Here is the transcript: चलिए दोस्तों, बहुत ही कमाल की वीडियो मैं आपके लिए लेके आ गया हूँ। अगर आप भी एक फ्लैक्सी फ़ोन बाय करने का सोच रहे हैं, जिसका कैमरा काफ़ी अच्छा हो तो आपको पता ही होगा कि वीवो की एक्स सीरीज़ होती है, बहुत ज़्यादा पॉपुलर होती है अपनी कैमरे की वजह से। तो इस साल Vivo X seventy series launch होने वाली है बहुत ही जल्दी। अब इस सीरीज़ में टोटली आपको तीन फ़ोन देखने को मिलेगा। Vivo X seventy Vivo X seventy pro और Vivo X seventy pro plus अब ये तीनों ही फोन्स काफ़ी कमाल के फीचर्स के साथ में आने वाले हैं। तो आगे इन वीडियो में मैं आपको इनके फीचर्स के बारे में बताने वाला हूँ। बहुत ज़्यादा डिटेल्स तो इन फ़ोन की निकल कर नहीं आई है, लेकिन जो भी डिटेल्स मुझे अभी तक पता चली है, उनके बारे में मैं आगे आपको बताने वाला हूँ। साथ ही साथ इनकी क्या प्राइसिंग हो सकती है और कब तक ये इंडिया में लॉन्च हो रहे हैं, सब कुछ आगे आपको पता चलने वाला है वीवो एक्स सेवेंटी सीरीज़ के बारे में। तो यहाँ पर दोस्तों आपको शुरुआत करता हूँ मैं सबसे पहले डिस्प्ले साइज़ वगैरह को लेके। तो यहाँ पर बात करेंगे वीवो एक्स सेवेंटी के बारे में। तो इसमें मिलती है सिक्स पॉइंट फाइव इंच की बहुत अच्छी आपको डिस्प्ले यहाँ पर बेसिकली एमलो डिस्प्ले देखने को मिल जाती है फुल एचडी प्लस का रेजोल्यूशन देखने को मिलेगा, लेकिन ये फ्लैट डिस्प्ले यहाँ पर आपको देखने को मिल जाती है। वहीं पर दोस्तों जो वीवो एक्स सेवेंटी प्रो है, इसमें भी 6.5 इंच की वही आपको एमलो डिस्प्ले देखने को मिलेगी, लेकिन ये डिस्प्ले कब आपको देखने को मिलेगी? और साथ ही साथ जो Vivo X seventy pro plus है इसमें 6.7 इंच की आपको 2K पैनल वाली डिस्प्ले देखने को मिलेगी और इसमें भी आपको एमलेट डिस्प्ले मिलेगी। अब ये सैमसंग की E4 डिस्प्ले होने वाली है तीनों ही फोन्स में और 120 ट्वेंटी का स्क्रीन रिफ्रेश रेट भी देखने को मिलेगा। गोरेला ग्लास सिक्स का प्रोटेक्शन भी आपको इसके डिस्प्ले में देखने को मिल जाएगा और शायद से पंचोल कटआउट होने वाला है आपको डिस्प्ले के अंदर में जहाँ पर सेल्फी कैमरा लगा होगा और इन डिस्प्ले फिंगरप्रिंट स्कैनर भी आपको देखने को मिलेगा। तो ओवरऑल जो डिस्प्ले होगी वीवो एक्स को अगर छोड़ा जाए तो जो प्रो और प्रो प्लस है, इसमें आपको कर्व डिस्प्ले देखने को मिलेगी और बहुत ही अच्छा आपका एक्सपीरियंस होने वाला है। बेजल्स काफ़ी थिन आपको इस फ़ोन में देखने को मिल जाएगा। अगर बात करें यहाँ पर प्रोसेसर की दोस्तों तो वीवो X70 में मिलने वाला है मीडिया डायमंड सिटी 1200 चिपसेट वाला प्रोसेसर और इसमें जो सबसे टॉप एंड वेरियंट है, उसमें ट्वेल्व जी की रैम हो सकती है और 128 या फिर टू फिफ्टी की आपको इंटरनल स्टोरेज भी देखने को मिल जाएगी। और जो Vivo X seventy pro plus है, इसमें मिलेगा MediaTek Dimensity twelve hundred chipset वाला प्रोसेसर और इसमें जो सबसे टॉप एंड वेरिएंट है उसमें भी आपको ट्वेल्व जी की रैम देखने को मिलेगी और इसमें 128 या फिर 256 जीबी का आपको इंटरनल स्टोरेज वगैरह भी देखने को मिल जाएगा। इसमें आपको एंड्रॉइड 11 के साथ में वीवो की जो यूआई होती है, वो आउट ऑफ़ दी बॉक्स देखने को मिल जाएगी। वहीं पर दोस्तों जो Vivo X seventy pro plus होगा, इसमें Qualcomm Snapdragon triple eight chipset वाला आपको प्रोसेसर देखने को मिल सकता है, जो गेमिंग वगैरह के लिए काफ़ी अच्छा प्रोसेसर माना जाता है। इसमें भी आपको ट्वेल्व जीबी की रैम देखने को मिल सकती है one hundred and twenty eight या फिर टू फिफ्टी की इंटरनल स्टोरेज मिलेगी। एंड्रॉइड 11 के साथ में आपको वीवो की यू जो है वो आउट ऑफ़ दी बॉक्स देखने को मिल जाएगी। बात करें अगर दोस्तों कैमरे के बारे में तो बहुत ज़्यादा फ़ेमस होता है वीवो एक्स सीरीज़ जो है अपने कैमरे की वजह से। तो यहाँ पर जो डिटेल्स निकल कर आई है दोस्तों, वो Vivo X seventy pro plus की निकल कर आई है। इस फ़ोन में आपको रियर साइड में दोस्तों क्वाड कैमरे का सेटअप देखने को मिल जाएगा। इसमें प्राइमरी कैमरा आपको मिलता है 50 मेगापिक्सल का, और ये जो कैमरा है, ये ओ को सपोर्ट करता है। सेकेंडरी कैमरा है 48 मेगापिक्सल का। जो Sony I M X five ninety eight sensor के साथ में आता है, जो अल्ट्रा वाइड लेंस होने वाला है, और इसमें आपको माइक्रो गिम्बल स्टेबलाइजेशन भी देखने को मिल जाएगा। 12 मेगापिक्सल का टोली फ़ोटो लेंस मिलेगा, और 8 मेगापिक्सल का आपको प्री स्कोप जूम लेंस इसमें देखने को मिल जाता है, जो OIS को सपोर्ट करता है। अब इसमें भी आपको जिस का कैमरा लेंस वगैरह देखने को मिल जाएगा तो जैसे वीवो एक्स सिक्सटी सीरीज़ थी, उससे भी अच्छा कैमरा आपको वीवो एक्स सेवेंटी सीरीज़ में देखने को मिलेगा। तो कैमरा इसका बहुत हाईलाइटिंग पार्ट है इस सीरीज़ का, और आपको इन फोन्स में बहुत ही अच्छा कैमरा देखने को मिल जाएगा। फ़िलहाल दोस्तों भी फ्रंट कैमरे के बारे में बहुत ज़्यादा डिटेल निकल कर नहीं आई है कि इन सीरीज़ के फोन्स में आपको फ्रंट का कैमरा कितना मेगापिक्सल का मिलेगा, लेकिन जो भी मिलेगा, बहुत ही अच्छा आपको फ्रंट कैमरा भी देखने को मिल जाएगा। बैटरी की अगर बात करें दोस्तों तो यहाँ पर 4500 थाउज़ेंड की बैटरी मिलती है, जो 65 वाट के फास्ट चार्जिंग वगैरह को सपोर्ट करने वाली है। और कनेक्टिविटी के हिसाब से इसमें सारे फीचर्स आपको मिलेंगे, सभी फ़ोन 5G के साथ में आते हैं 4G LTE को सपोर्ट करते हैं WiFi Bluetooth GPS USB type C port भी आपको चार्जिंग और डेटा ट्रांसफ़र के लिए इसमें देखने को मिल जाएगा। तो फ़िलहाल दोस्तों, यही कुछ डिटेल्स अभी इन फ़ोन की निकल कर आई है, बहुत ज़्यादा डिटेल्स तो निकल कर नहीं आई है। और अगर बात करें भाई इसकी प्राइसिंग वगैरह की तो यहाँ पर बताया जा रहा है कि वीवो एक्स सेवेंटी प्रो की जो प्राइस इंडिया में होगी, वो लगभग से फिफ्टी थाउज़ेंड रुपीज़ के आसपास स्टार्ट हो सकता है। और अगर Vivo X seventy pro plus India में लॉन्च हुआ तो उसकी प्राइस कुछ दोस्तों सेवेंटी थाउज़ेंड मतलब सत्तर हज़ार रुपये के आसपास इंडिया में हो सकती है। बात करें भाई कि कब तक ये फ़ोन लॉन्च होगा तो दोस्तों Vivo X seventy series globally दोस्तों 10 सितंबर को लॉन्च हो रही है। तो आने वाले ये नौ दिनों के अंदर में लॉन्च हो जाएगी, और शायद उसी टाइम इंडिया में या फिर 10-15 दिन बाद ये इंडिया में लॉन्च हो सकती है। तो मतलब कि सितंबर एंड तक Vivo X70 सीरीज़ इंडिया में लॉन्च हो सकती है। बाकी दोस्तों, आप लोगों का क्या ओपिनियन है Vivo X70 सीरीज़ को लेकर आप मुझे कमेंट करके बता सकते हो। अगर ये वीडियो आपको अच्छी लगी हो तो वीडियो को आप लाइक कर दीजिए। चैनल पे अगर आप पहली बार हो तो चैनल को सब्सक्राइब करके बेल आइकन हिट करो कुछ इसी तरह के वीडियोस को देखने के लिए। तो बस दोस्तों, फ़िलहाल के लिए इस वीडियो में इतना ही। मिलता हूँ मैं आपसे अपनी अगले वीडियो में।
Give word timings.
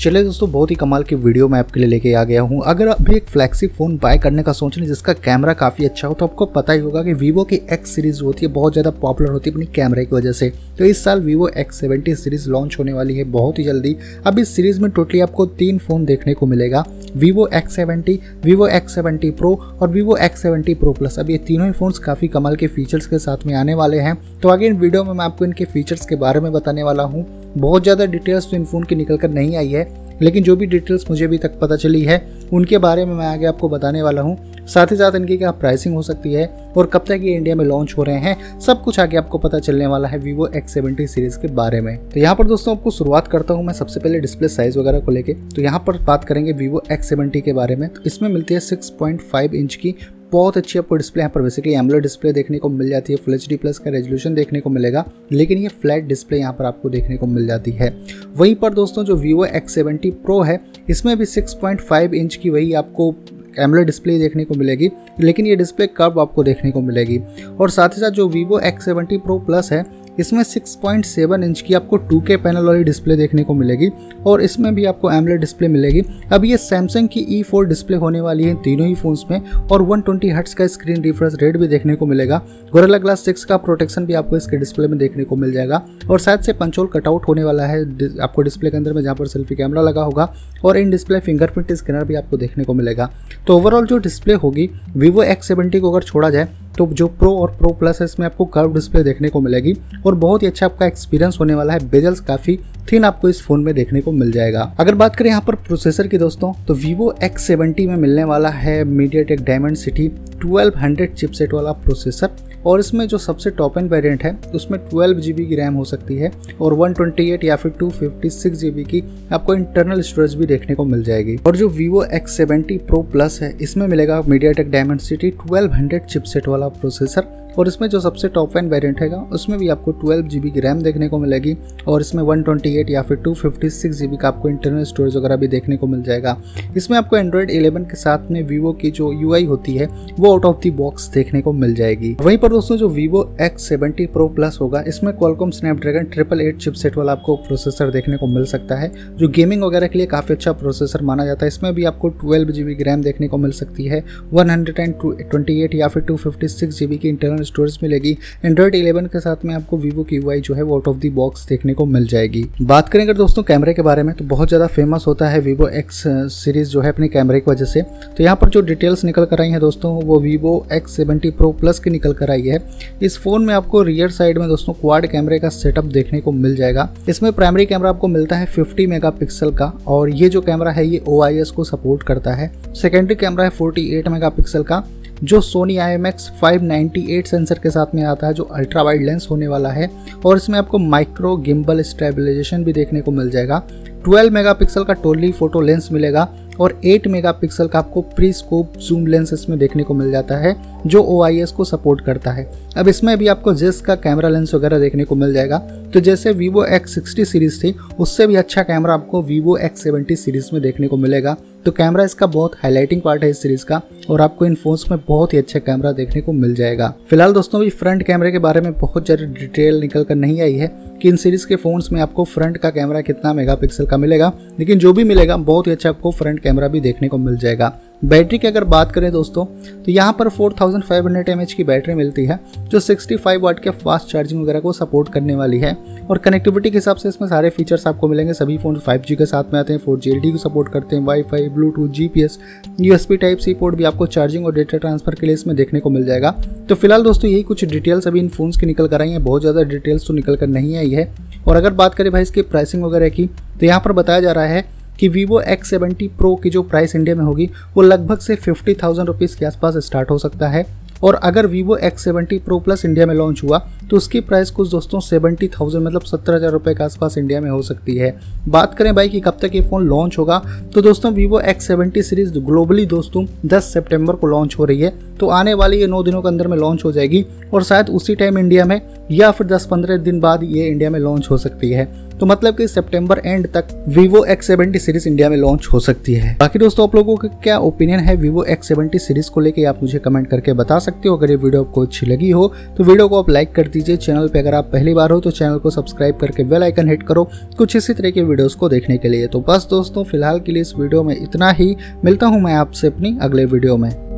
चलिए 0.00 0.22
दोस्तों, 0.24 0.50
बहुत 0.50 0.70
ही 0.70 0.74
कमाल 0.76 1.02
की 1.02 1.14
वीडियो 1.14 1.46
मैं 1.48 1.58
आपके 1.58 1.80
लिए 1.80 1.88
लेके 1.88 2.12
आ 2.14 2.22
गया 2.24 2.42
हूँ। 2.42 2.62
अगर 2.66 2.88
आप 2.88 3.00
भी 3.02 3.16
एक 3.16 3.26
फ्लैक्सी 3.28 3.66
फ़ोन 3.68 3.96
बाय 4.02 4.18
करने 4.18 4.42
का 4.42 4.52
सोच 4.52 4.76
रहे 4.76 4.84
हैं, 4.84 4.88
जिसका 4.88 5.12
कैमरा 5.14 5.52
काफ़ी 5.54 5.84
अच्छा 5.84 6.08
हो 6.08 6.14
तो 6.14 6.26
आपको 6.26 6.46
पता 6.46 6.72
ही 6.72 6.80
होगा 6.80 7.02
कि 7.02 7.12
वीवो 7.12 7.42
की 7.44 7.56
एक्स 7.72 7.90
सीरीज़ 7.94 8.22
होती 8.24 8.46
है, 8.46 8.52
बहुत 8.52 8.72
ज़्यादा 8.72 8.90
पॉपुलर 8.92 9.30
होती 9.30 9.50
है 9.50 9.54
अपनी 9.54 9.66
कैमरे 9.74 10.04
की 10.04 10.14
वजह 10.16 10.32
से। 10.32 10.48
तो 10.78 10.84
इस 10.84 11.02
साल 11.04 11.20
Vivo 11.20 11.48
X 11.54 11.80
seventy 11.80 12.14
series 12.14 12.48
launch 12.50 12.76
होने 12.78 12.92
वाली 12.92 13.16
है 13.16 13.24
बहुत 13.26 13.58
ही 13.58 13.64
जल्दी। 13.64 13.96
अब 14.26 14.38
इस 14.38 14.54
सीरीज़ 14.56 14.80
में 14.80 14.90
टोटली 14.90 15.20
आपको 15.20 15.46
तीन 15.48 15.78
फ़ोन 15.78 16.04
देखने 16.04 16.34
को 16.34 16.46
मिलेगा। 16.46 16.84
Vivo 17.16 17.46
X 17.54 17.76
seventy 17.76 18.18
Vivo 18.44 18.66
X 18.68 18.94
seventy 18.94 19.30
pro 19.32 19.54
और 19.82 19.88
Vivo 19.88 20.16
X 20.18 20.42
seventy 20.42 20.74
pro 20.74 20.92
plus 20.92 21.18
अब 21.18 21.30
ये 21.30 21.38
तीनों 21.46 21.66
ही 21.66 21.72
फोन्स 21.72 21.98
काफ़ी 21.98 22.28
कमाल 22.28 22.56
के 22.56 22.66
फीचर्स 22.68 23.06
के 23.06 23.18
साथ 23.18 23.46
में 23.46 23.54
आने 23.54 23.74
वाले 23.74 23.98
हैं। 23.98 24.16
तो 24.40 24.48
आगे 24.48 24.66
इन 24.66 24.78
वीडियो 24.78 25.04
में 25.04 25.12
मैं 25.12 25.24
आपको 25.24 25.44
इनके 25.44 25.64
फीचर्स 25.66 26.06
के 26.06 26.16
बारे 26.16 26.40
में 26.40 26.50
बताने 26.52 26.82
वाला 26.82 27.02
हूँ। 27.04 27.26
बहुत 27.50 27.82
ज़्यादा 27.82 28.04
डिटेल्स 28.06 28.50
तो 28.50 28.56
इन 28.56 28.64
फ़ोन 28.64 28.84
की 28.84 28.94
निकल 28.94 29.16
कर 29.16 29.30
नहीं 29.30 29.56
आई 29.56 29.68
है, 29.68 29.88
लेकिन 30.22 30.42
जो 30.44 30.54
भी 30.56 30.66
डिटेल्स 30.66 31.04
मुझे 31.10 31.24
अभी 31.24 31.38
तक 31.38 31.58
पता 31.60 31.76
चली 31.76 32.00
है, 32.02 32.20
उनके 32.52 32.78
बारे 32.78 33.04
में 33.04 33.14
मैं 33.14 33.26
आगे 33.26 33.46
आपको 33.46 33.68
बताने 33.68 34.02
वाला 34.02 34.22
हूँ। 34.22 34.66
साथ 34.66 34.86
ही 34.86 34.96
साथ 34.96 35.14
इनकी 35.16 35.36
क्या 35.36 35.50
प्राइसिंग 35.52 35.94
हो 35.94 36.02
सकती 36.02 36.32
है 36.32 36.46
और 36.76 36.86
कब 36.86 37.04
तक 37.08 37.20
ये 37.22 37.34
इंडिया 37.34 37.54
में 37.56 37.64
लॉन्च 37.64 37.94
हो 37.98 38.02
रहे 38.02 38.18
हैं, 38.18 38.60
सब 38.60 38.82
कुछ 38.82 39.00
आगे 39.00 39.16
आपको 39.16 39.38
पता 39.38 39.58
चलने 39.58 39.86
वाला 39.86 40.08
है 40.08 40.18
वीवो 40.18 40.46
एक्स 40.48 40.74
सेवेंटी 40.74 41.06
सीरीज़ 41.06 41.38
के 41.38 41.48
बारे 41.54 41.80
में। 41.80 41.96
तो 42.08 42.20
यहाँ 42.20 42.34
पर 42.34 42.46
दोस्तों 42.46 42.76
आपको 42.76 42.90
शुरुआत 42.90 43.28
करता 43.28 43.54
हूँ 43.54 43.64
मैं 43.64 43.74
सबसे 43.74 44.00
पहले 44.00 44.20
डिस्प्ले 44.20 44.48
साइज़ 44.48 44.78
वगैरह 44.78 45.00
को 45.00 45.12
लेके। 45.12 45.34
तो 45.46 45.62
यहाँ 45.62 45.82
पर 45.86 45.98
बात 46.04 46.24
करेंगे 46.24 46.52
वीवो 46.54 46.82
एक्स 46.92 47.08
सेवेंटी 47.08 47.40
के 47.40 47.52
बारे 47.52 47.76
में। 47.76 47.88
तो 47.88 48.02
इसमें 48.06 48.28
मिलती 48.28 48.54
है 48.54 48.60
सिक्स 48.60 48.90
पॉइंट 48.90 49.20
फाइव 49.22 49.54
इंच 49.54 49.74
की 49.74 49.94
बहुत 50.32 50.56
अच्छी 50.56 50.78
आपको 50.78 50.96
डिस्प्ले 50.96 51.22
यहाँ 51.22 51.32
पर 51.34 51.42
बेसिकली 51.42 51.72
एमलो 51.74 51.98
डिस्प्ले 51.98 52.32
देखने 52.32 52.58
को 52.58 52.68
मिल 52.68 52.88
जाती 52.88 53.12
है 53.12 53.18
फुल 53.18 53.34
एचडी 53.34 53.56
प्लस 53.56 53.78
का 53.78 53.90
रेजोल्यूशन 53.90 54.34
देखने 54.34 54.60
को 54.60 54.70
मिलेगा, 54.70 55.04
लेकिन 55.32 55.58
ये 55.58 55.68
फ्लैट 55.68 56.04
डिस्प्ले 56.04 56.38
यहाँ 56.38 56.52
पर 56.52 56.64
आपको 56.64 56.90
देखने 56.90 57.16
को 57.16 57.26
मिल 57.26 57.46
जाती 57.46 57.70
है। 57.70 57.90
वहीं 58.36 58.54
पर 58.54 58.74
दोस्तों 58.74 59.04
जो 59.04 59.16
वीवो 59.16 59.44
एक्स 59.44 59.74
सेवेंटी 59.74 60.10
प्रो 60.10 60.40
है, 60.42 60.60
इसमें 60.90 61.16
भी 61.18 61.26
6.5 61.26 62.14
इंच 62.14 62.36
की 62.36 62.50
वही 62.50 62.72
आपको 62.72 63.14
एमलो 63.58 63.82
डिस्प्ले 63.82 64.18
देखने 64.18 64.44
को 64.44 64.54
मिलेगी, 64.54 64.90
लेकिन 65.20 65.46
ये 65.46 65.56
डिस्प्ले 65.56 65.86
कब 65.96 66.18
आपको 66.18 66.42
देखने 66.44 66.70
को 66.70 66.80
मिलेगी? 66.80 67.18
और 67.60 67.70
साथ 67.70 67.88
ही 67.88 68.00
साथ 68.00 68.10
जो 68.10 68.28
Vivo 68.28 68.58
X 68.60 68.84
seventy 68.84 69.16
pro 69.18 69.38
plus 69.38 69.72
है 69.72 69.84
इसमें 70.20 70.42
6.7 70.44 71.42
इंच 71.44 71.60
की 71.60 71.74
आपको 71.74 71.98
2K 72.08 72.36
पैनल 72.36 72.64
वाली 72.64 72.84
डिस्प्ले 72.84 73.16
देखने 73.16 73.42
को 73.44 73.54
मिलेगी 73.54 73.88
और 74.26 74.42
इसमें 74.42 74.74
भी 74.74 74.84
आपको 74.84 75.10
एमलेट 75.10 75.40
डिस्प्ले 75.40 75.68
मिलेगी। 75.68 76.02
अब 76.32 76.44
ये 76.44 76.56
सैमसंग 76.58 77.08
की 77.08 77.24
E4 77.40 77.64
डिस्प्ले 77.64 77.96
होने 77.96 78.20
वाली 78.20 78.44
है 78.44 78.54
तीनों 78.62 78.86
ही 78.86 78.94
फोन्स 78.94 79.24
में 79.30 79.40
और 79.40 79.82
120 79.82 80.04
ट्वेंटी 80.04 80.30
का 80.54 80.66
स्क्रीन 80.66 81.02
रिफ्रेश 81.02 81.34
रेट 81.42 81.56
भी 81.56 81.68
देखने 81.68 81.94
को 81.94 82.06
मिलेगा। 82.06 82.40
गोरेला 82.72 82.98
ग्लास 82.98 83.24
सिक्स 83.24 83.44
का 83.44 83.56
प्रोटेक्शन 83.58 84.06
भी 84.06 84.14
आपको 84.14 84.36
इसके 84.36 84.56
डिस्प्ले 84.56 84.88
में 84.88 84.98
देखने 84.98 85.24
को 85.24 85.36
मिल 85.36 85.52
जाएगा 85.52 85.82
और 86.10 86.20
शायद 86.20 86.40
से 86.40 86.52
पंचोल 86.52 86.86
कटआउट 86.86 87.28
होने 87.28 87.44
वाला 87.44 87.66
है 87.66 87.82
आपको 88.20 88.42
डिस्प्ले 88.42 88.70
के 88.70 88.76
अंदर 88.76 88.92
में 88.92 89.02
जहाँ 89.02 89.14
पर 89.14 89.26
सेल्फी 89.26 89.54
कैमरा 89.54 89.82
लगा 89.82 90.02
होगा 90.02 90.32
और 90.64 90.78
इन 90.78 90.90
डिस्प्ले 90.90 91.20
फिंगरप्रिंट 91.20 91.72
स्कैनर 91.72 92.04
भी 92.04 92.14
आपको 92.14 92.36
देखने 92.36 92.64
को 92.64 92.74
मिलेगा। 92.74 93.10
तो 93.46 93.56
ओवरऑल 93.56 93.86
जो 93.86 93.98
डिस्प्ले 93.98 94.34
होगी 94.36 94.68
वीवो 94.96 95.22
एक्स 95.22 95.52
को 95.52 95.90
अगर 95.90 96.02
छोड़ा 96.02 96.30
जाए 96.30 96.48
तो 96.80 96.86
जो 96.88 97.06
प्रो 97.10 97.32
और 97.36 97.50
प्रो 97.56 97.68
प्लस 97.70 97.98
है, 98.00 98.04
इसमें 98.04 98.24
आपको 98.26 98.44
कर्व 98.46 98.74
डिस्प्ले 98.74 99.02
देखने 99.04 99.28
को 99.28 99.40
मिलेगी 99.40 99.74
और 100.06 100.14
बहुत 100.16 100.42
ही 100.42 100.46
अच्छा 100.46 100.66
आपका 100.66 100.86
एक्सपीरियंस 100.86 101.36
होने 101.40 101.54
वाला 101.54 101.72
है। 101.72 101.88
बेजल्स 101.90 102.20
काफ़ी 102.20 102.58
थिन 102.92 103.04
आपको 103.04 103.28
इस 103.28 103.42
फ़ोन 103.42 103.64
में 103.64 103.74
देखने 103.74 104.00
को 104.00 104.12
मिल 104.12 104.30
जाएगा। 104.32 104.62
अगर 104.80 104.94
बात 104.94 105.16
करें 105.16 105.28
यहाँ 105.30 105.42
पर 105.46 105.54
प्रोसेसर 105.56 106.06
की 106.06 106.18
दोस्तों 106.18 106.52
तो 106.66 106.74
वीवो 106.76 107.12
X70 107.24 107.86
में 107.86 107.96
मिलने 107.96 108.24
वाला 108.24 108.48
है 108.50 108.82
मीडिया 108.86 109.22
डायमंड 109.34 109.76
सिटी 109.76 110.08
1200 110.38 111.06
चिपसेट 111.10 111.54
वाला 111.54 111.72
प्रोसेसर 111.84 112.30
और 112.66 112.80
इसमें 112.80 113.06
जो 113.08 113.18
सबसे 113.18 113.50
टॉप 113.50 113.78
एंड 113.78 113.90
वेरियंट 113.90 114.22
है, 114.22 114.32
उसमें 114.54 114.78
ट्वेल्व 114.80 115.20
जी 115.20 115.32
की 115.32 115.56
रैम 115.56 115.74
हो 115.74 115.84
सकती 115.84 116.16
है 116.16 116.30
और 116.60 116.74
128 116.74 117.44
या 117.44 117.56
फिर 117.56 117.72
टू 117.72 117.88
फिफ्टी 117.90 118.84
की 118.84 119.02
आपको 119.32 119.54
इंटरनल 119.54 120.00
स्टोरेज 120.00 120.34
भी 120.34 120.46
देखने 120.46 120.74
को 120.74 120.84
मिल 120.84 121.02
जाएगी। 121.04 121.36
और 121.46 121.56
जो 121.56 121.68
Vivo 121.68 122.04
X 122.14 122.36
seventy 122.36 122.78
pro 122.78 123.02
plus 123.02 123.38
है, 123.42 123.56
इसमें 123.60 123.86
मिलेगा 123.86 124.22
MediaTek 124.52 124.70
Dimensity 125.00 125.30
twelve 125.30 125.72
hundred 125.72 126.04
chipset 126.04 126.48
वाला 126.48 126.68
प्रोसेसर 126.68 127.49
और 127.58 127.68
इसमें 127.68 127.88
जो 127.88 128.00
सबसे 128.00 128.28
टॉप 128.28 128.56
एंड 128.56 128.70
वेरिएंट 128.72 129.00
है 129.00 129.08
उसमें 129.10 129.58
भी 129.58 129.68
आपको 129.68 129.92
ट्वेल्व 129.92 130.26
जी 130.26 130.40
की 130.40 130.60
रैम 130.60 130.82
देखने 130.82 131.08
को 131.08 131.18
मिलेगी 131.18 131.56
और 131.88 132.00
इसमें 132.00 132.22
128 132.22 132.90
या 132.90 133.02
फिर 133.02 133.16
256 133.18 133.92
जीबी 133.92 134.16
का 134.16 134.28
आपको 134.28 134.48
इंटरनल 134.48 134.84
स्टोरेज 134.84 135.16
वगैरह 135.16 135.36
भी 135.36 135.48
देखने 135.48 135.76
को 135.76 135.86
मिल 135.86 136.02
जाएगा। 136.02 136.36
इसमें 136.76 136.96
आपको 136.98 137.16
एंड्रॉइड 137.16 137.50
11 137.50 137.84
के 137.84 137.96
साथ 137.96 138.30
में 138.30 138.42
वीवो 138.42 138.72
की 138.72 138.90
जो 138.90 139.12
यूआई 139.12 139.44
होती 139.44 139.74
है, 139.76 139.86
वो 140.18 140.30
आउट 140.32 140.44
ऑफ़ 140.44 140.60
दी 140.62 140.70
बॉक्स 140.70 141.08
देखने 141.14 141.40
को 141.40 141.52
मिल 141.52 141.74
जाएगी। 141.74 142.16
वहीं 142.20 142.38
पर 142.38 142.48
दोस्तों 142.48 142.76
जो 142.76 142.88
Vivo 142.88 143.22
X 143.40 143.68
seventy 143.68 144.06
pro 144.06 144.28
plus 144.28 144.58
होगा, 144.60 144.82
इसमें 144.88 145.12
Qualcomm 145.14 145.50
Snapdragon 145.50 146.04
triple 146.04 146.40
eight 146.40 146.56
chipset 146.56 146.96
वाला 146.96 147.12
आपको 147.12 147.36
प्रोसेसर 147.38 147.90
देखने 147.90 148.16
को 148.16 148.26
मिल 148.26 148.44
सकता 148.44 148.76
है, 148.76 148.90
जो 149.18 149.28
गेमिंग 149.28 149.62
वगैरह 149.62 149.86
के 149.86 149.98
लिए 149.98 150.06
काफ़ी 150.06 150.34
अच्छा 150.34 150.52
प्रोसेसर 150.52 151.02
माना 151.02 151.24
जाता 151.24 151.44
है। 151.44 151.48
इसमें 151.48 151.72
भी 151.74 151.84
आपको 151.84 152.08
ट्वेल्व 152.20 152.50
जीबी 152.50 152.74
की 152.74 152.84
रैम 152.84 153.02
देखने 153.02 153.28
को 153.28 153.38
मिल 153.38 153.50
सकती 153.52 153.86
है 153.86 154.02
one 154.32 154.50
hundred 154.50 154.80
and 154.80 154.94
twenty 155.30 155.60
eight 155.62 155.74
या 155.74 155.88
फिर 155.88 156.02
टू 156.02 156.16
फिफ्टी 156.16 156.96
की 156.96 157.08
इंटरनल 157.08 157.39
स्टोरेज 157.44 157.78
मिलेगी। 157.82 158.16
एंड्रॉइड 158.44 158.74
11 158.76 159.08
के 159.08 159.20
साथ 159.20 159.44
में 159.44 159.54
आपको 159.54 159.76
वीवो 159.78 160.02
की 160.04 160.16
यू 160.16 160.38
जो 160.40 160.54
है 160.54 160.62
वो 160.62 160.74
आउट 160.74 160.88
ऑफ़ 160.88 160.96
दी 160.96 161.10
बॉक्स 161.10 161.46
देखने 161.48 161.74
को 161.74 161.84
मिल 161.86 162.06
जाएगी। 162.06 162.44
बात 162.62 162.88
करें 162.88 163.02
अगर 163.04 163.14
दोस्तों 163.14 163.42
कैमरे 163.42 163.74
के 163.74 163.82
बारे 163.82 164.02
में 164.02 164.14
तो 164.14 164.24
बहुत 164.26 164.48
ज़्यादा 164.48 164.66
फ़ेमस 164.68 165.04
होता 165.06 165.28
है 165.28 165.40
वीवो 165.40 165.68
एक्स 165.70 166.02
सीरीज़ 166.32 166.68
जो 166.70 166.80
है 166.80 166.88
अपने 166.88 167.08
कैमरे 167.08 167.40
की 167.40 167.50
वजह 167.50 167.64
से। 167.64 167.82
तो 167.82 168.22
यहाँ 168.22 168.36
पर 168.36 168.48
जो 168.48 168.60
डिटेल्स 168.62 169.04
निकल 169.04 169.24
कर 169.24 169.40
आई 169.40 169.50
है 169.50 169.60
दोस्तों, 169.60 169.92
वो 170.02 170.18
Vivo 170.20 170.66
X 170.72 170.96
seventy 170.96 171.30
pro 171.30 171.50
plus 171.52 171.78
की 171.78 171.90
निकल 171.90 172.12
कर 172.12 172.30
आई 172.30 172.42
है। 172.42 172.58
इस 173.02 173.18
फ़ोन 173.18 173.44
में 173.44 173.54
आपको 173.54 173.82
रियर 173.82 174.10
साइड 174.10 174.38
में 174.38 174.48
दोस्तों 174.48 174.72
क्वाड 174.72 175.06
कैमरे 175.06 175.38
का 175.38 175.48
सेटअप 175.50 175.84
देखने 175.86 176.20
को 176.20 176.32
मिल 176.32 176.56
जाएगा। 176.56 176.88
इसमें 177.08 177.32
प्राइमरी 177.32 177.66
कैमरा 177.66 177.90
आपको 177.90 178.08
मिलता 178.08 178.36
है 178.36 178.46
50 178.48 178.86
मेगापिक्सल 178.86 179.50
का, 179.52 179.72
और 179.86 180.10
ये 180.10 180.28
जो 180.28 180.40
कैमरा 180.40 180.70
है, 180.70 180.86
ये 180.86 181.02
ओ 181.08 181.20
को 181.56 181.64
सपोर्ट 181.64 182.02
करता 182.02 182.34
है। 182.34 182.50
सेकेंडरी 182.74 183.14
कैमरा 183.14 183.44
है 183.44 183.50
48 183.52 184.08
मेगापिक्सल 184.08 184.62
का। 184.62 184.82
जो 185.24 185.40
Sony 185.40 185.76
I 185.76 185.94
M 185.94 186.06
X 186.06 186.30
five 186.40 186.62
ninety 186.62 187.00
eight 187.16 187.26
sensor 187.26 187.58
के 187.58 187.70
साथ 187.70 187.94
में 187.94 188.02
आता 188.04 188.26
है, 188.26 188.34
जो 188.34 188.44
अल्ट्रा 188.44 188.82
वाइड 188.82 189.02
लेंस 189.02 189.26
होने 189.30 189.48
वाला 189.48 189.70
है, 189.70 189.90
और 190.26 190.36
इसमें 190.36 190.58
आपको 190.58 190.78
माइक्रो 190.78 191.36
गिम्बल 191.38 191.82
स्टेबलाइजेशन 191.82 192.64
भी 192.64 192.72
देखने 192.72 193.00
को 193.00 193.10
मिल 193.10 193.30
जाएगा। 193.30 193.62
12 194.04 194.30
मेगापिक्सल 194.30 194.84
का 194.84 194.92
टोली 194.94 195.30
फ़ोटो 195.32 195.60
लेंस 195.60 195.88
मिलेगा, 195.92 196.28
और 196.60 196.80
8 196.86 197.06
मेगापिक्सल 197.06 197.68
का 197.68 197.78
आपको 197.78 198.00
प्री 198.16 198.32
स्कोप 198.32 198.76
जूम 198.78 199.06
लेंस 199.06 199.32
इसमें 199.32 199.58
देखने 199.58 199.82
को 199.82 199.94
मिल 199.94 200.10
जाता 200.10 200.36
है, 200.36 200.54
जो 200.86 201.02
OIS 201.12 201.50
को 201.50 201.64
सपोर्ट 201.64 202.00
करता 202.00 202.30
है। 202.30 202.50
अब 202.76 202.88
इसमें 202.88 203.16
भी 203.18 203.28
आपको 203.28 203.54
जिस 203.54 203.80
का 203.80 203.94
कैमरा 203.96 204.28
लेंस 204.28 204.54
वगैरह 204.54 204.78
देखने 204.78 205.04
को 205.04 205.14
मिल 205.14 205.32
जाएगा 205.34 205.58
तो 205.94 206.00
जैसे 206.00 206.32
वीवो 206.32 206.64
एक्स 206.66 206.94
सिक्सटी 206.94 207.24
सीरीज़ 207.24 207.62
थी, 207.62 207.74
उससे 207.98 208.26
भी 208.26 208.36
अच्छा 208.36 208.62
कैमरा 208.62 208.94
आपको 208.94 209.22
वीवो 209.22 209.56
एक्स 209.58 209.82
सेवेंटी 209.82 210.16
सीरीज़ 210.16 210.50
में 210.52 210.62
देखने 210.62 210.88
को 210.88 210.96
मिलेगा। 210.96 211.36
तो 211.66 211.70
कैमरा 211.72 212.04
इसका 212.04 212.26
बहुत 212.26 212.54
हाईलाइटिंग 212.56 213.00
पार्ट 213.02 213.24
है 213.24 213.30
इस 213.30 213.42
सीरीज़ 213.42 213.64
का, 213.64 213.80
और 214.10 214.20
आपको 214.20 214.46
इन 214.46 214.54
फोन्स 214.54 214.84
में 214.90 214.98
बहुत 215.08 215.32
ही 215.32 215.38
अच्छा 215.38 215.58
कैमरा 215.58 215.92
देखने 215.92 216.20
को 216.20 216.32
मिल 216.32 216.54
जाएगा। 216.54 216.88
फ़िलहाल 217.10 217.32
दोस्तों 217.32 217.60
भी 217.60 217.70
फ्रंट 217.70 218.02
कैमरे 218.02 218.32
के 218.32 218.38
बारे 218.38 218.60
में 218.60 218.72
बहुत 218.72 219.04
ज़्यादा 219.06 219.24
डिटेल 219.34 219.80
निकल 219.80 220.04
कर 220.04 220.14
नहीं 220.14 220.40
आई 220.42 220.54
है 220.54 220.70
कि 221.02 221.08
इन 221.08 221.16
सीरीज़ 221.16 221.46
के 221.46 221.56
फोन्स 221.56 221.92
में 221.92 222.00
आपको 222.00 222.24
फ्रंट 222.24 222.56
का 222.56 222.70
कैमरा 222.70 223.00
कितना 223.00 223.32
मेगापिक्सल 223.32 223.86
का 223.86 223.96
मिलेगा, 223.96 224.32
लेकिन 224.58 224.78
जो 224.78 224.92
भी 224.92 225.04
मिलेगा, 225.04 225.36
बहुत 225.36 225.66
ही 225.66 225.72
अच्छा 225.72 225.88
आपको 225.88 226.10
फ्रंट 226.10 226.40
कैमरा 226.40 226.68
भी 226.68 226.80
देखने 226.80 227.08
को 227.08 227.18
मिल 227.18 227.36
जाएगा। 227.36 227.72
बैटरी 228.02 228.38
की 228.38 228.46
अगर 228.48 228.64
बात 228.64 228.92
करें 228.92 229.10
दोस्तों 229.12 229.44
तो 229.46 229.90
यहाँ 229.90 230.12
पर 230.18 230.28
4500 230.28 230.60
थाउज़ेंड 230.60 231.46
की 231.48 231.64
बैटरी 231.64 231.94
मिलती 231.94 232.24
है, 232.26 232.38
जो 232.60 232.80
65 232.80 233.36
वाट 233.38 233.58
के 233.60 233.70
फास्ट 233.72 234.08
चार्जिंग 234.08 234.42
वगैरह 234.42 234.60
को 234.60 234.72
सपोर्ट 234.72 235.08
करने 235.12 235.34
वाली 235.34 235.58
है। 235.60 235.72
और 236.06 236.18
कनेक्टिविटी 236.18 236.70
के 236.70 236.76
हिसाब 236.76 236.96
से 236.96 237.08
इसमें 237.08 237.28
सारे 237.28 237.50
फीचर्स 237.50 237.86
आपको 237.86 238.08
मिलेंगे, 238.08 238.34
सभी 238.34 238.56
फ़ोन 238.58 238.78
5G 238.78 239.16
के 239.16 239.26
साथ 239.26 239.52
में 239.52 239.58
आते 239.60 239.72
हैं 239.72 239.80
4G 239.80 240.10
LTE 240.10 240.32
को 240.32 240.38
सपोर्ट 240.38 240.72
करते 240.72 240.96
हैं 240.96 241.04
WiFi 241.04 241.48
Bluetooth 241.50 241.88
GPS 241.90 242.38
USB 242.80 243.16
type 243.16 243.38
C 243.38 243.54
port 243.54 243.76
भी 243.76 243.84
आपको 243.84 244.06
चार्जिंग 244.08 244.46
और 244.46 244.54
डेटा 244.54 244.78
ट्रांसफ़र 244.78 245.14
के 245.14 245.26
लिए 245.26 245.34
इसमें 245.34 245.56
देखने 245.56 245.80
को 245.80 245.90
मिल 245.90 246.04
जाएगा। 246.06 246.30
तो 246.68 246.74
फ़िलहाल 246.74 247.02
दोस्तों, 247.02 247.30
यही 247.30 247.42
कुछ 247.42 247.64
डिटेल्स 247.64 248.08
अभी 248.08 248.20
इन 248.20 248.28
फ़ोन 248.30 248.52
की 248.52 248.66
निकल 248.66 248.88
कर 248.88 249.02
आई 249.02 249.10
है, 249.10 249.18
बहुत 249.20 249.40
ज़्यादा 249.40 249.62
डिटेल्स 249.64 250.06
तो 250.06 250.14
निकल 250.14 250.36
कर 250.36 250.46
नहीं 250.48 250.76
आई 250.76 250.90
है। 250.90 251.12
और 251.46 251.56
अगर 251.56 251.72
बात 251.74 251.94
करें 251.94 252.12
भाई 252.12 252.22
इसकी 252.22 252.42
प्राइसिंग 252.42 252.84
वगैरह 252.84 253.08
की 253.08 253.26
तो 253.60 253.66
यहाँ 253.66 253.80
पर 253.80 253.92
बताया 253.92 254.20
जा 254.20 254.32
रहा 254.32 254.46
है 254.46 254.68
कि 255.00 255.08
वीवो 255.08 255.40
एक्स 255.42 255.70
सेवेंटी 255.70 256.08
प्रो 256.18 256.34
की 256.34 256.50
जो 256.50 256.62
प्राइस 256.64 256.96
इंडिया 256.96 257.16
में 257.16 257.24
होगी, 257.24 257.50
वो 257.74 257.82
लगभग 257.82 258.18
से 258.18 258.36
फिफ्टी 258.36 258.74
थाउज़ेंड 258.74 259.08
रुपीज़ 259.08 259.38
के 259.38 259.46
आसपास 259.46 259.76
स्टार्ट 259.86 260.10
हो 260.10 260.18
सकता 260.18 260.48
है। 260.48 260.64
और 261.02 261.14
अगर 261.16 261.46
Vivo 261.46 261.76
X 261.78 262.02
seventy 262.04 262.38
pro 262.38 262.58
plus 262.60 262.84
India 262.84 263.04
में 263.06 263.14
लॉन्च 263.14 263.42
हुआ 263.44 263.58
तो 263.90 263.96
उसकी 263.96 264.20
प्राइस 264.20 264.50
कुछ 264.50 264.70
दोस्तों 264.70 264.98
सेवेंटी 265.00 265.46
थाउज़ेंड 265.48 265.84
मतलब 265.84 266.02
सत्तर 266.02 266.34
हज़ार 266.34 266.50
रुपये 266.52 266.74
के 266.74 266.84
आसपास 266.84 267.16
इंडिया 267.18 267.40
में 267.40 267.48
हो 267.50 267.60
सकती 267.62 267.96
है। 267.96 268.10
बात 268.48 268.74
करें 268.74 268.94
भाई 268.94 269.08
कि 269.08 269.20
कब 269.20 269.38
तक 269.42 269.54
ये 269.54 269.60
फ़ोन 269.60 269.86
लॉन्च 269.86 270.18
होगा 270.18 270.38
तो 270.74 270.82
दोस्तों 270.82 271.12
Vivo 271.12 271.40
X 271.42 271.66
seventy 271.66 272.02
series 272.02 272.38
globally 272.40 272.84
दोस्तों 272.86 273.24
10 273.46 273.72
सितंबर 273.72 274.14
को 274.14 274.26
लॉन्च 274.26 274.56
हो 274.58 274.64
रही 274.64 274.80
है। 274.80 274.92
तो 275.20 275.28
आने 275.30 275.54
वाले 275.54 275.76
ये 275.76 275.86
नौ 275.86 276.02
दिनों 276.02 276.22
के 276.22 276.28
अंदर 276.28 276.48
में 276.48 276.56
लॉन्च 276.58 276.84
हो 276.84 276.92
जाएगी, 276.92 277.24
और 277.54 277.62
शायद 277.62 277.88
उसी 277.90 278.14
टाइम 278.14 278.38
इंडिया 278.38 278.64
में 278.64 278.80
या 279.10 279.30
फिर 279.30 279.46
10-15 279.46 279.98
दिन 279.98 280.20
बाद 280.20 280.42
ये 280.44 280.66
इंडिया 280.66 280.90
में 280.90 280.98
लॉन्च 281.00 281.28
हो 281.30 281.36
सकती 281.38 281.70
है। 281.70 281.88
तो 282.20 282.26
मतलब 282.26 282.56
कि 282.56 282.66
सितंबर 282.68 283.18
एंड 283.18 283.46
तक 283.52 283.68
Vivo 283.90 284.20
X70 284.30 284.78
सीरीज़ 284.78 285.08
इंडिया 285.08 285.28
में 285.30 285.36
लॉन्च 285.36 285.66
हो 285.72 285.78
सकती 285.80 286.14
है। 286.14 286.34
बाकी 286.40 286.58
दोस्तों, 286.58 286.86
आप 286.88 286.94
लोगों 286.96 287.16
का 287.16 287.28
क्या 287.42 287.58
ओपिनियन 287.60 288.00
है 288.00 288.16
Vivo 288.16 288.44
X70 288.50 288.98
सीरीज़ 288.98 289.30
को 289.30 289.40
लेकर 289.40 289.66
आप 289.66 289.78
मुझे 289.82 289.98
कमेंट 289.98 290.26
करके 290.26 290.52
बता 290.52 290.78
सकते 290.78 291.08
हो। 291.08 291.16
अगर 291.16 291.30
ये 291.30 291.36
वीडियो 291.36 291.62
आपको 291.64 291.82
अच्छी 291.82 292.06
लगी 292.06 292.30
हो 292.30 292.46
तो 292.76 292.84
वीडियो 292.84 293.08
को 293.08 293.22
आप 293.22 293.30
लाइक 293.30 293.54
कर 293.54 293.68
दीजिए। 293.68 293.96
चैनल 293.98 294.28
पे 294.28 294.38
अगर 294.38 294.54
आप 294.54 294.70
पहली 294.72 294.94
बार 294.94 295.10
हो 295.10 295.20
तो 295.20 295.30
चैनल 295.30 295.58
को 295.58 295.70
सब्सक्राइब 295.70 296.16
करके 296.16 296.44
बेल 296.44 296.62
आइकन 296.62 296.88
हिट 296.88 297.02
करो 297.02 297.28
कुछ 297.58 297.76
इसी 297.76 297.92
तरह 297.92 298.10
के 298.10 298.22
वीडियोस 298.22 298.54
को 298.54 298.68
देखने 298.68 298.98
के 298.98 299.08
लिए। 299.08 299.26
तो 299.26 299.44
बस 299.48 299.66
दोस्तों, 299.70 300.04
फ़िलहाल 300.04 300.40
के 300.40 300.52
लिए 300.52 300.62
इस 300.62 300.74
वीडियो 300.76 301.02
में 301.02 301.16
इतना 301.16 301.50
ही। 301.52 301.74
मिलता 302.04 302.26
हूँ 302.26 302.40
मैं 302.42 302.54
आपसे 302.54 302.86
अपनी 302.86 303.18
अगले 303.22 303.44
वीडियो 303.46 303.76
में। 303.76 304.09